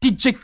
DJ 0.00 0.36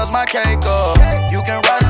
cause 0.00 0.10
my 0.10 0.24
cake 0.24 0.64
up. 0.64 0.96
You 1.30 1.42
can 1.42 1.60
ride 1.62 1.89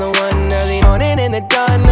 The 0.00 0.10
one 0.10 0.50
early 0.50 0.80
morning 0.80 1.18
in 1.18 1.30
the 1.30 1.42
dawn. 1.42 1.89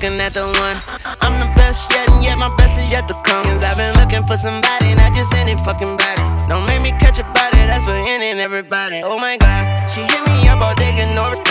Looking? 0.00 0.20
at 0.20 0.32
the 0.34 0.46
one. 0.46 0.78
I'm 1.20 1.38
the 1.40 1.46
best 1.56 1.90
yet, 1.90 2.08
and 2.10 2.22
yet 2.22 2.38
my 2.38 2.54
best 2.56 2.78
is 2.78 2.88
yet 2.88 3.08
to 3.08 3.14
come. 3.24 3.44
Cause 3.44 3.64
I've 3.64 3.76
been 3.76 3.94
looking 3.96 4.24
for 4.26 4.36
somebody, 4.36 4.94
not 4.94 5.14
just 5.14 5.32
any 5.34 5.56
fucking 5.64 5.96
body. 5.96 6.22
Don't 6.48 6.66
make 6.66 6.82
me 6.82 6.90
catch 6.98 7.18
a 7.18 7.24
body, 7.24 7.66
that's 7.66 7.86
what 7.86 7.96
ending 7.96 8.40
everybody. 8.40 9.00
Oh 9.04 9.18
my 9.18 9.36
god, 9.36 9.88
she 9.90 10.02
hit 10.02 10.22
me 10.26 10.48
up 10.48 10.60
all 10.60 10.74
day, 10.74 10.94
get 10.94 11.14
no. 11.14 11.47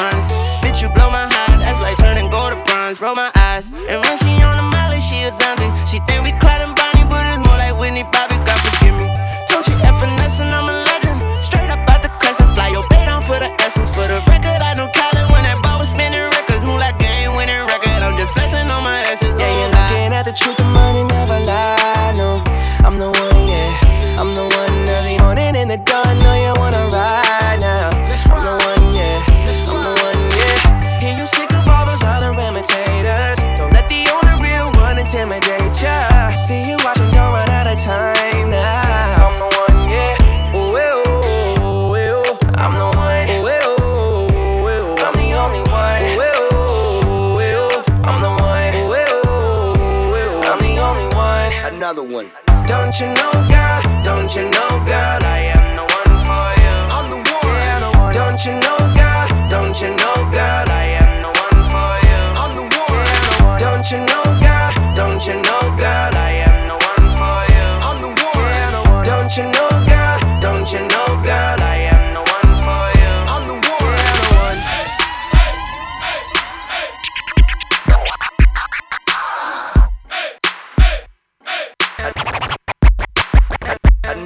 Another 51.78 52.02
one. 52.02 52.32
Don't 52.66 53.00
you 53.00 53.06
know, 53.06 53.32
girl? 53.48 54.04
Don't 54.04 54.36
you 54.36 54.50
know, 54.50 54.70
girl? 54.84 55.24
I 55.24 55.54
am 55.54 55.57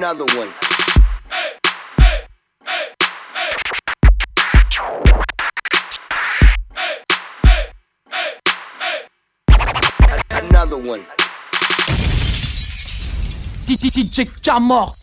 Another 0.02 0.24
one. 0.36 0.48
Another 10.28 10.76
one. 10.76 11.04
DJ 13.64 14.26
Jamor 14.42 15.01